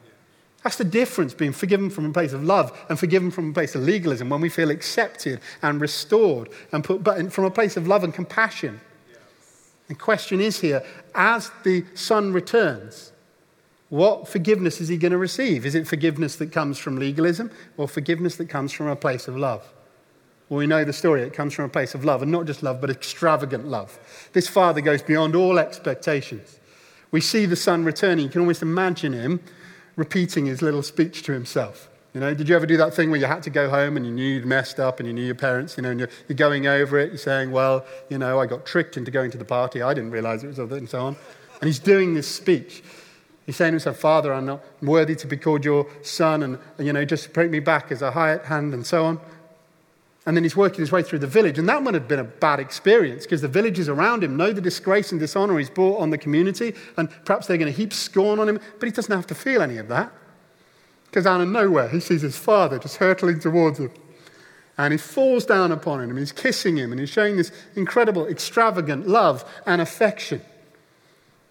[0.64, 3.76] That's the difference being forgiven from a place of love and forgiven from a place
[3.76, 7.88] of legalism when we feel accepted and restored and put, but from a place of
[7.88, 8.82] love and compassion.
[9.88, 10.84] The question is here
[11.16, 13.14] as the son returns,
[13.88, 15.66] what forgiveness is he going to receive?
[15.66, 19.36] Is it forgiveness that comes from legalism or forgiveness that comes from a place of
[19.36, 19.66] love?
[20.50, 21.22] Well, we know the story.
[21.22, 24.00] It comes from a place of love, and not just love, but extravagant love.
[24.34, 26.60] This father goes beyond all expectations.
[27.12, 28.26] We see the son returning.
[28.26, 29.42] You can almost imagine him
[29.96, 31.90] repeating his little speech to himself.
[32.14, 34.06] You know, did you ever do that thing where you had to go home and
[34.06, 36.36] you knew you'd messed up and you knew your parents, you know, and you're, you're
[36.36, 39.46] going over it, you're saying, well, you know, I got tricked into going to the
[39.46, 39.84] party.
[39.84, 41.16] I didn't realize it was it, and so on.
[41.62, 42.82] And he's doing this speech.
[43.46, 46.94] He's saying to himself, Father, I'm not worthy to be called your son, and, you
[46.94, 49.20] know, just bring me back as a hired hand, and so on.
[50.30, 51.58] And then he's working his way through the village.
[51.58, 54.62] And that would have been a bad experience because the villagers around him know the
[54.62, 56.76] disgrace and dishonor he's brought on the community.
[56.98, 58.60] And perhaps they're going to heap scorn on him.
[58.80, 60.14] But he doesn't have to feel any of that.
[61.06, 63.90] Because out of nowhere, he sees his father just hurtling towards him.
[64.78, 66.12] And he falls down upon him.
[66.12, 66.92] And he's kissing him.
[66.92, 70.44] And he's showing this incredible, extravagant love and affection.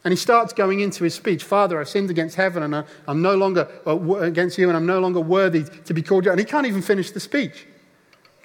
[0.04, 3.34] And he starts going into his speech Father, I've sinned against heaven and I'm no
[3.34, 6.30] longer uh, against you and I'm no longer worthy to be called you.
[6.30, 7.66] And he can't even finish the speech.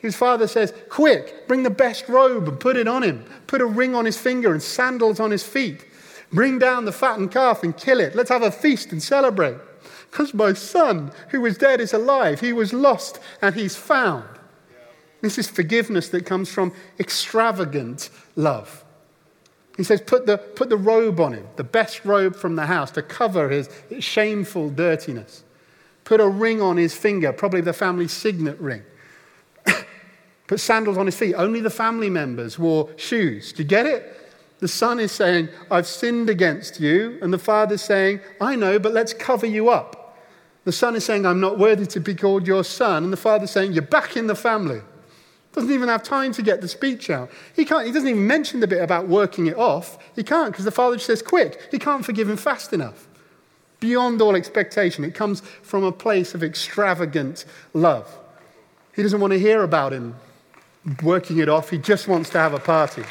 [0.03, 3.23] His father says, Quick, bring the best robe and put it on him.
[3.47, 5.85] Put a ring on his finger and sandals on his feet.
[6.31, 8.13] Bring down the fattened calf and kill it.
[8.13, 9.55] Let's have a feast and celebrate.
[10.11, 12.41] Because my son, who was dead, is alive.
[12.41, 14.25] He was lost and he's found.
[15.21, 18.83] This is forgiveness that comes from extravagant love.
[19.77, 22.91] He says, put the, put the robe on him, the best robe from the house
[22.91, 23.69] to cover his
[24.01, 25.45] shameful dirtiness.
[26.03, 28.83] Put a ring on his finger, probably the family signet ring.
[30.53, 31.33] Put sandals on his feet.
[31.33, 33.53] Only the family members wore shoes.
[33.53, 34.15] Do you get it?
[34.59, 37.17] The son is saying, I've sinned against you.
[37.23, 40.15] And the father's saying, I know, but let's cover you up.
[40.65, 43.05] The son is saying, I'm not worthy to be called your son.
[43.05, 44.81] And the father's saying, You're back in the family.
[45.53, 47.31] Doesn't even have time to get the speech out.
[47.55, 49.97] He, can't, he doesn't even mention the bit about working it off.
[50.15, 51.67] He can't because the father says, Quick.
[51.71, 53.07] He can't forgive him fast enough.
[53.79, 55.03] Beyond all expectation.
[55.03, 58.19] It comes from a place of extravagant love.
[58.95, 60.13] He doesn't want to hear about him
[61.01, 61.69] working it off.
[61.69, 63.03] He just wants to have a party.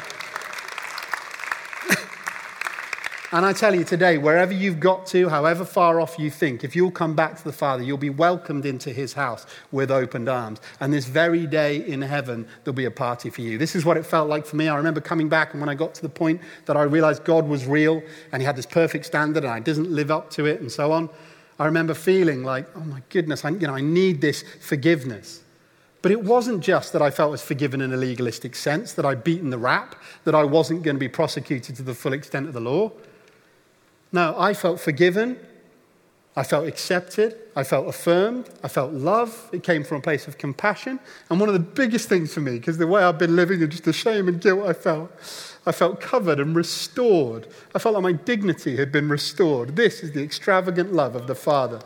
[3.33, 6.75] And I tell you today, wherever you've got to, however far off you think, if
[6.75, 10.61] you'll come back to the Father, you'll be welcomed into his house with opened arms.
[10.79, 13.57] And this very day in heaven, there'll be a party for you.
[13.57, 14.67] This is what it felt like for me.
[14.67, 17.47] I remember coming back, and when I got to the point that I realized God
[17.47, 20.61] was real and he had this perfect standard and I didn't live up to it
[20.61, 21.09] and so on,
[21.57, 25.42] I remember feeling like, oh my goodness, I, you know, I need this forgiveness.
[26.03, 29.23] But it wasn't just that I felt was forgiven in a legalistic sense, that I'd
[29.23, 32.53] beaten the rap, that I wasn't going to be prosecuted to the full extent of
[32.53, 32.91] the law.
[34.11, 35.39] No, I felt forgiven.
[36.35, 37.37] I felt accepted.
[37.55, 38.49] I felt affirmed.
[38.63, 39.49] I felt love.
[39.53, 40.99] It came from a place of compassion.
[41.29, 43.71] And one of the biggest things for me, because the way I've been living and
[43.71, 45.09] just the shame and guilt I felt,
[45.65, 47.47] I felt covered and restored.
[47.73, 49.77] I felt like my dignity had been restored.
[49.77, 51.79] This is the extravagant love of the Father.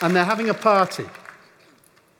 [0.00, 1.06] And they're having a party.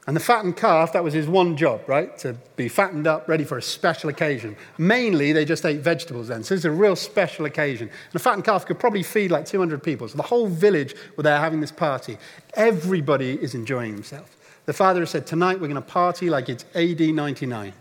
[0.06, 2.16] And the fattened calf, that was his one job, right?
[2.18, 4.56] To be fattened up, ready for a special occasion.
[4.78, 6.44] Mainly, they just ate vegetables then.
[6.44, 7.88] So it's a real special occasion.
[7.88, 10.06] And a fattened calf could probably feed like 200 people.
[10.06, 12.18] So the whole village were there having this party.
[12.54, 14.36] Everybody is enjoying himself.
[14.66, 17.72] The father has said, Tonight we're going to party like it's AD 99.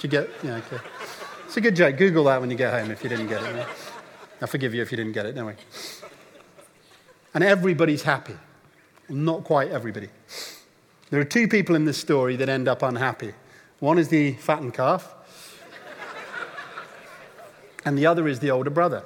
[0.00, 0.82] you get, yeah, okay.
[1.44, 1.98] It's a good joke.
[1.98, 3.54] Google that when you get home if you didn't get it.
[3.54, 3.66] Right?
[4.40, 5.52] I forgive you if you didn't get it, don't we?
[7.34, 8.36] And everybody's happy.
[9.08, 10.08] Not quite everybody.
[11.10, 13.32] There are two people in this story that end up unhappy.
[13.78, 15.14] One is the fattened calf,
[17.84, 19.04] and the other is the older brother.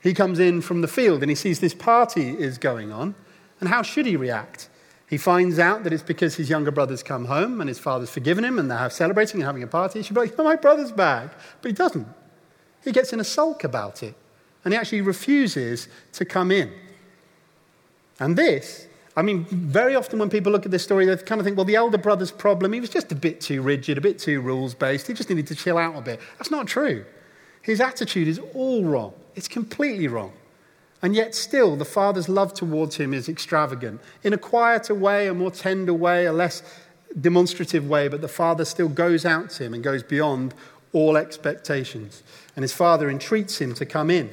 [0.00, 3.14] He comes in from the field and he sees this party is going on,
[3.60, 4.68] and how should he react?
[5.08, 8.44] He finds out that it's because his younger brother's come home and his father's forgiven
[8.44, 10.00] him and they're celebrating and having a party.
[10.00, 11.30] He should be like, my brother's back.
[11.62, 12.08] But he doesn't.
[12.82, 14.14] He gets in a sulk about it
[14.64, 16.72] and he actually refuses to come in.
[18.20, 21.44] And this I mean, very often when people look at this story, they kind of
[21.44, 24.18] think, well, the elder brother's problem, he was just a bit too rigid, a bit
[24.18, 25.06] too rules based.
[25.06, 26.20] He just needed to chill out a bit.
[26.38, 27.04] That's not true.
[27.62, 30.32] His attitude is all wrong, it's completely wrong.
[31.00, 34.00] And yet, still, the father's love towards him is extravagant.
[34.22, 36.62] In a quieter way, a more tender way, a less
[37.20, 40.54] demonstrative way, but the father still goes out to him and goes beyond
[40.94, 42.22] all expectations.
[42.56, 44.30] And his father entreats him to come in.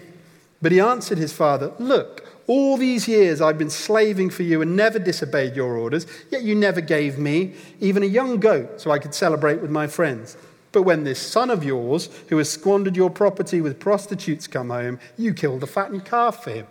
[0.62, 4.76] But he answered his father, Look, all these years I've been slaving for you and
[4.76, 9.00] never disobeyed your orders, yet you never gave me even a young goat so I
[9.00, 10.38] could celebrate with my friends.
[10.72, 15.00] But when this son of yours, who has squandered your property with prostitutes, come home,
[15.18, 16.68] you kill the fattened calf for him.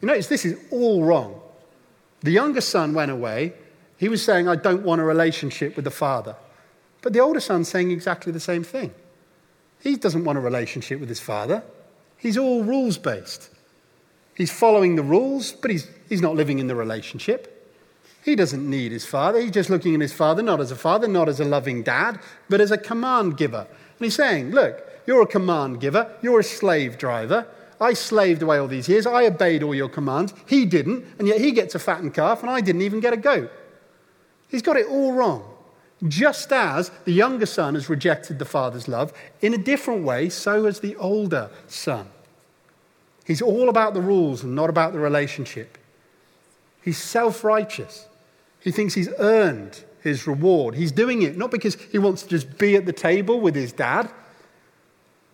[0.00, 1.40] You notice this is all wrong.
[2.20, 3.54] The younger son went away.
[3.98, 6.36] He was saying, I don't want a relationship with the father.
[7.02, 8.92] But the older son's saying exactly the same thing.
[9.80, 11.64] He doesn't want a relationship with his father.
[12.16, 13.50] He's all rules based.
[14.34, 17.48] He's following the rules, but he's, he's not living in the relationship.
[18.24, 19.40] He doesn't need his father.
[19.40, 22.20] He's just looking at his father not as a father, not as a loving dad,
[22.48, 23.66] but as a command giver.
[23.68, 27.46] And he's saying, Look, you're a command giver, you're a slave driver.
[27.80, 29.06] I slaved away all these years.
[29.06, 30.32] I obeyed all your commands.
[30.46, 33.16] He didn't, and yet he gets a fattened calf, and I didn't even get a
[33.16, 33.50] goat.
[34.48, 35.48] He's got it all wrong.
[36.06, 40.66] Just as the younger son has rejected the father's love, in a different way, so
[40.66, 42.08] has the older son.
[43.24, 45.78] He's all about the rules and not about the relationship.
[46.82, 48.08] He's self righteous.
[48.60, 50.74] He thinks he's earned his reward.
[50.74, 53.72] He's doing it not because he wants to just be at the table with his
[53.72, 54.10] dad,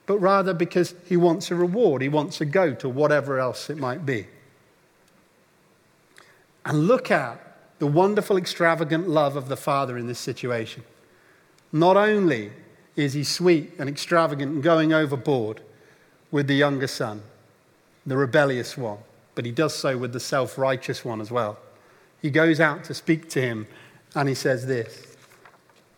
[0.07, 2.03] but rather because he wants a reward.
[2.03, 4.27] He wants a goat or whatever else it might be.
[6.65, 7.41] And look at
[7.79, 10.83] the wonderful, extravagant love of the Father in this situation.
[11.73, 12.51] Not only
[12.97, 15.63] is he sweet and extravagant and going overboard
[16.31, 17.23] with the younger son,
[18.09, 18.99] the rebellious one,
[19.35, 21.59] but he does so with the self righteous one as well.
[22.21, 23.67] He goes out to speak to him
[24.15, 25.17] and he says this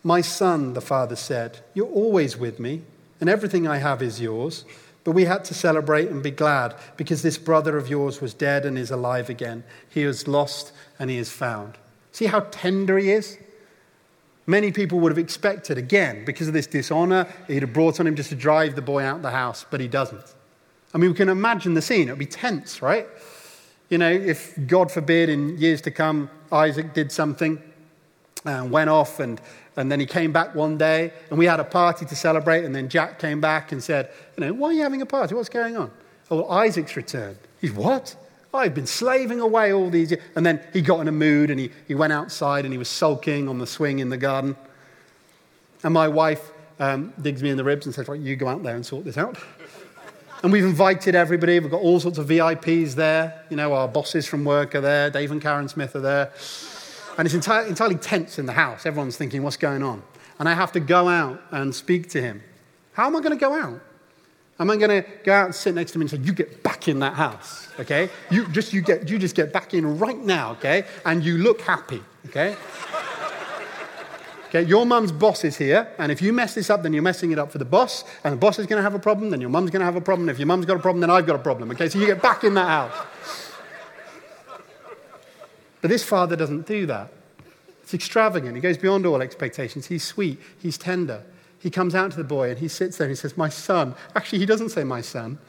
[0.03, 2.83] My son, the father said, You're always with me,
[3.19, 4.65] and everything I have is yours.
[5.03, 8.67] But we had to celebrate and be glad because this brother of yours was dead
[8.67, 9.63] and is alive again.
[9.89, 11.79] He was lost and he is found.
[12.11, 13.39] See how tender he is?
[14.45, 18.15] Many people would have expected, again, because of this dishonor, he'd have brought on him
[18.15, 20.35] just to drive the boy out of the house, but he doesn't.
[20.93, 22.07] I mean, we can imagine the scene.
[22.07, 23.07] It would be tense, right?
[23.89, 27.61] You know, if God forbid in years to come, Isaac did something
[28.45, 29.39] and went off and,
[29.75, 32.75] and then he came back one day and we had a party to celebrate and
[32.75, 35.35] then Jack came back and said, you know, why are you having a party?
[35.35, 35.91] What's going on?
[36.29, 37.37] Oh, well, Isaac's returned.
[37.59, 38.15] He's what?
[38.53, 40.23] I've been slaving away all these years.
[40.35, 42.89] And then he got in a mood and he, he went outside and he was
[42.89, 44.55] sulking on the swing in the garden.
[45.83, 48.63] And my wife um, digs me in the ribs and says, Right, you go out
[48.63, 49.37] there and sort this out.
[50.43, 51.59] And we've invited everybody.
[51.59, 53.45] We've got all sorts of VIPs there.
[53.49, 55.09] You know, our bosses from work are there.
[55.11, 56.31] Dave and Karen Smith are there.
[57.17, 58.85] And it's entirely, entirely tense in the house.
[58.85, 60.01] Everyone's thinking, what's going on?
[60.39, 62.41] And I have to go out and speak to him.
[62.93, 63.79] How am I going to go out?
[64.59, 66.61] Am I going to go out and sit next to him and say, "You get
[66.61, 68.09] back in that house, okay?
[68.29, 70.85] You just you get you just get back in right now, okay?
[71.03, 72.55] And you look happy, okay?
[74.51, 77.31] Okay, your mum's boss is here, and if you mess this up, then you're messing
[77.31, 79.39] it up for the boss, and the boss is going to have a problem, then
[79.39, 80.27] your mum's going to have a problem.
[80.27, 81.87] If your mum's got a problem, then I've got a problem, okay?
[81.87, 83.07] So you get back in that house.
[85.79, 87.13] But this father doesn't do that.
[87.81, 88.53] It's extravagant.
[88.55, 89.85] He goes beyond all expectations.
[89.85, 91.23] He's sweet, he's tender.
[91.57, 93.95] He comes out to the boy and he sits there and he says, My son.
[94.17, 95.39] Actually, he doesn't say my son.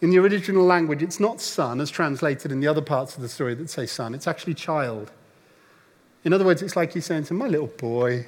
[0.00, 3.28] In the original language, it's not son as translated in the other parts of the
[3.28, 5.10] story that say son, it's actually child.
[6.24, 8.26] In other words, it's like he's saying to my little boy,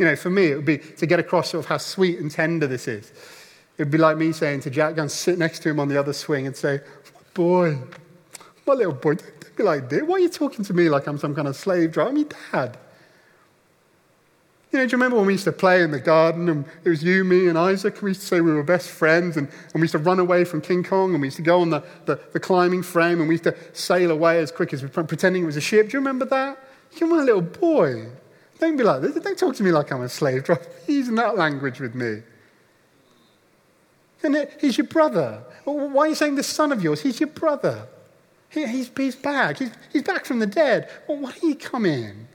[0.00, 2.30] you know, for me, it would be to get across sort of how sweet and
[2.30, 3.10] tender this is.
[3.76, 5.88] It would be like me saying to Jack, go and sit next to him on
[5.88, 6.80] the other swing and say,
[7.34, 7.76] Boy,
[8.66, 10.02] my little boy, don't be like this.
[10.02, 12.08] Why are you talking to me like I'm some kind of slave driver?
[12.08, 12.78] I'm your dad.
[14.72, 16.88] You know, do you remember when we used to play in the garden and it
[16.88, 17.92] was you, me, and Isaac?
[17.96, 20.18] And we used to say we were best friends and, and we used to run
[20.18, 23.18] away from King Kong and we used to go on the, the, the climbing frame
[23.20, 25.90] and we used to sail away as quick as we pretending it was a ship.
[25.90, 26.58] Do you remember that?
[26.96, 28.06] You're my little boy.
[28.60, 29.14] Don't be like this.
[29.14, 30.66] Don't talk to me like I'm a slave driver.
[30.86, 32.22] Using that language with me.
[34.22, 35.42] And he's your brother.
[35.64, 37.00] Why are you saying this son of yours?
[37.00, 37.88] He's your brother.
[38.50, 39.58] He, he's, he's back.
[39.58, 40.90] He's, he's back from the dead.
[41.08, 42.28] Well, why don't you come in?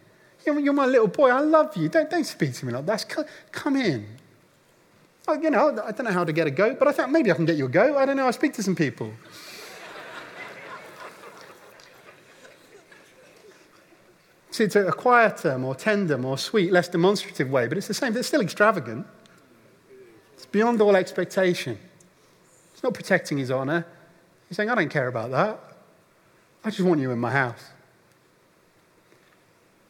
[0.45, 1.29] You're, you're my little boy.
[1.29, 1.89] I love you.
[1.89, 3.07] Don't, don't speak to me like that.
[3.07, 4.07] Come, come in.
[5.27, 7.31] Oh, you know, I don't know how to get a goat, but I thought maybe
[7.31, 7.97] I can get you a goat.
[7.97, 8.27] I don't know.
[8.27, 9.11] I speak to some people.
[14.55, 18.15] See, it's a quieter, more tender, more sweet, less demonstrative way, but it's the same.
[18.15, 19.05] It's still extravagant.
[20.33, 21.77] It's beyond all expectation.
[22.73, 23.85] It's not protecting his honor.
[24.47, 25.59] He's saying, I don't care about that.
[26.63, 27.65] I just want you in my house.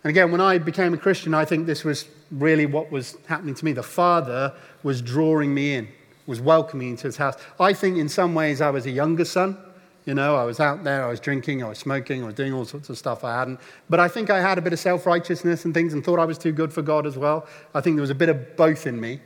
[0.03, 3.53] And again, when I became a Christian, I think this was really what was happening
[3.53, 3.71] to me.
[3.71, 4.51] The Father
[4.81, 5.89] was drawing me in,
[6.25, 7.35] was welcoming me into his house.
[7.59, 9.59] I think in some ways I was a younger son.
[10.05, 12.53] You know, I was out there, I was drinking, I was smoking, I was doing
[12.53, 13.59] all sorts of stuff I hadn't.
[13.89, 16.25] But I think I had a bit of self righteousness and things and thought I
[16.25, 17.47] was too good for God as well.
[17.73, 19.21] I think there was a bit of both in me.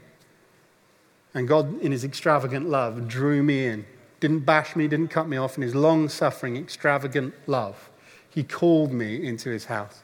[1.33, 3.85] And God, in his extravagant love, drew me in.
[4.21, 5.57] Didn't bash me, didn't cut me off.
[5.57, 7.89] In his long suffering, extravagant love,
[8.29, 10.03] he called me into his house.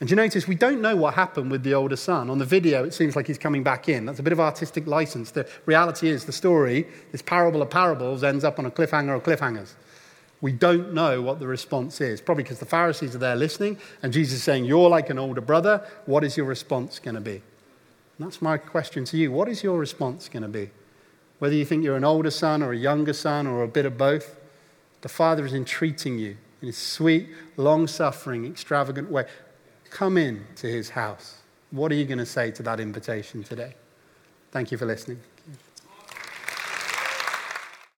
[0.00, 2.28] And you notice we don't know what happened with the older son.
[2.28, 4.06] On the video, it seems like he's coming back in.
[4.06, 5.30] That's a bit of artistic license.
[5.30, 9.22] The reality is, the story, this parable of parables, ends up on a cliffhanger of
[9.22, 9.74] cliffhangers.
[10.44, 12.20] We don't know what the response is.
[12.20, 15.40] Probably because the Pharisees are there listening, and Jesus is saying, You're like an older
[15.40, 15.88] brother.
[16.04, 17.36] What is your response going to be?
[17.36, 19.32] And that's my question to you.
[19.32, 20.70] What is your response going to be?
[21.38, 23.96] Whether you think you're an older son or a younger son or a bit of
[23.96, 24.38] both,
[25.00, 29.24] the Father is entreating you in his sweet, long suffering, extravagant way.
[29.88, 31.38] Come in to his house.
[31.70, 33.76] What are you going to say to that invitation today?
[34.52, 35.20] Thank you for listening.